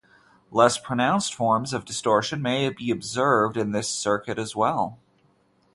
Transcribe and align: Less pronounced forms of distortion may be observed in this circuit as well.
Less 0.49 0.79
pronounced 0.79 1.31
forms 1.35 1.73
of 1.73 1.85
distortion 1.85 2.41
may 2.41 2.67
be 2.69 2.89
observed 2.89 3.55
in 3.55 3.71
this 3.71 3.87
circuit 3.87 4.39
as 4.39 4.55
well. 4.55 4.97